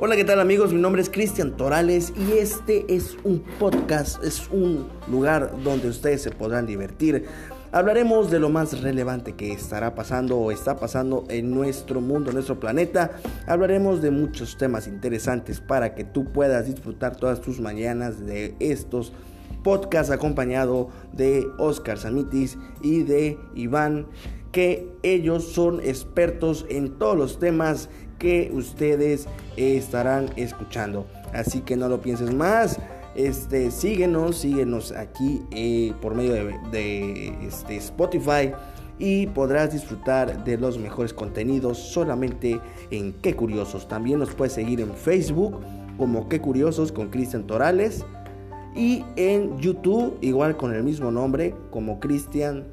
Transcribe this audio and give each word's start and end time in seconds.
Hola, 0.00 0.14
¿qué 0.14 0.22
tal 0.22 0.38
amigos? 0.38 0.72
Mi 0.72 0.80
nombre 0.80 1.02
es 1.02 1.10
Cristian 1.10 1.56
Torales 1.56 2.12
y 2.16 2.38
este 2.38 2.86
es 2.94 3.16
un 3.24 3.40
podcast, 3.58 4.22
es 4.22 4.48
un 4.48 4.86
lugar 5.10 5.52
donde 5.64 5.88
ustedes 5.88 6.22
se 6.22 6.30
podrán 6.30 6.66
divertir. 6.66 7.24
Hablaremos 7.72 8.30
de 8.30 8.38
lo 8.38 8.48
más 8.48 8.80
relevante 8.80 9.32
que 9.32 9.50
estará 9.52 9.96
pasando 9.96 10.38
o 10.38 10.52
está 10.52 10.78
pasando 10.78 11.24
en 11.28 11.50
nuestro 11.50 12.00
mundo, 12.00 12.30
en 12.30 12.34
nuestro 12.34 12.60
planeta. 12.60 13.10
Hablaremos 13.48 14.00
de 14.00 14.12
muchos 14.12 14.56
temas 14.56 14.86
interesantes 14.86 15.60
para 15.60 15.96
que 15.96 16.04
tú 16.04 16.26
puedas 16.26 16.66
disfrutar 16.66 17.16
todas 17.16 17.40
tus 17.40 17.58
mañanas 17.58 18.24
de 18.24 18.54
estos 18.60 19.12
podcasts 19.64 20.12
acompañado 20.12 20.90
de 21.12 21.44
Oscar 21.58 21.98
Samitis 21.98 22.56
y 22.82 23.02
de 23.02 23.36
Iván, 23.56 24.06
que 24.52 24.88
ellos 25.02 25.44
son 25.44 25.80
expertos 25.80 26.66
en 26.68 26.98
todos 26.98 27.16
los 27.16 27.38
temas 27.38 27.88
que 28.18 28.50
ustedes 28.52 29.28
estarán 29.56 30.30
escuchando. 30.36 31.06
Así 31.32 31.60
que 31.60 31.76
no 31.76 31.88
lo 31.88 32.00
pienses 32.00 32.32
más. 32.32 32.78
Este, 33.14 33.70
síguenos, 33.70 34.38
síguenos 34.38 34.92
aquí 34.92 35.42
eh, 35.50 35.92
por 36.00 36.14
medio 36.14 36.34
de, 36.70 37.28
este, 37.46 37.76
Spotify 37.76 38.52
y 38.98 39.26
podrás 39.28 39.72
disfrutar 39.72 40.44
de 40.44 40.56
los 40.56 40.78
mejores 40.78 41.12
contenidos 41.12 41.78
solamente 41.78 42.60
en 42.90 43.12
Qué 43.14 43.34
Curiosos. 43.34 43.88
También 43.88 44.18
nos 44.18 44.34
puedes 44.34 44.52
seguir 44.52 44.80
en 44.80 44.92
Facebook 44.94 45.60
como 45.96 46.28
Qué 46.28 46.40
Curiosos 46.40 46.92
con 46.92 47.08
Cristian 47.08 47.46
Torales 47.46 48.04
y 48.74 49.04
en 49.16 49.58
YouTube 49.58 50.16
igual 50.20 50.56
con 50.56 50.74
el 50.74 50.84
mismo 50.84 51.10
nombre 51.10 51.54
como 51.70 51.98
Cristian 51.98 52.64